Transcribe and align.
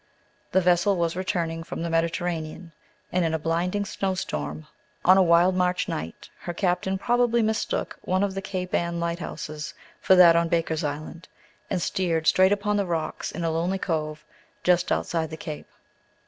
The 0.51 0.61
vessel 0.61 0.97
was 0.97 1.15
returning 1.15 1.61
from 1.63 1.83
the 1.83 1.89
Mediterranean, 1.91 2.71
and 3.11 3.23
in 3.23 3.35
a 3.35 3.37
blinding 3.37 3.85
snow 3.85 4.15
storm 4.15 4.65
on 5.05 5.15
a 5.15 5.21
wild 5.21 5.53
March 5.53 5.87
night 5.87 6.27
her 6.39 6.55
captain 6.55 6.97
probably 6.97 7.43
mistook 7.43 7.99
one 8.01 8.23
of 8.23 8.33
the 8.33 8.41
Cape 8.41 8.73
Ann 8.73 8.99
light 8.99 9.19
houses 9.19 9.75
for 9.99 10.15
that 10.15 10.35
on 10.35 10.47
Baker's 10.49 10.83
Island, 10.83 11.27
and 11.69 11.79
steered 11.79 12.25
straight 12.25 12.51
upon 12.51 12.77
the 12.77 12.85
rocks 12.87 13.31
in 13.31 13.43
a 13.43 13.51
lonely 13.51 13.77
cove 13.77 14.25
just 14.63 14.91
outside 14.91 15.29
the 15.29 15.37
cape. 15.37 15.69